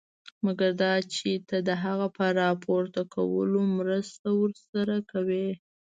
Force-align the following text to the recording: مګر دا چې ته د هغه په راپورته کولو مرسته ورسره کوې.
مګر 0.45 0.71
دا 0.83 0.93
چې 1.13 1.29
ته 1.47 1.57
د 1.67 1.69
هغه 1.83 2.07
په 2.17 2.25
راپورته 2.41 3.01
کولو 3.13 3.61
مرسته 3.77 4.27
ورسره 4.41 4.95
کوې. 5.11 5.49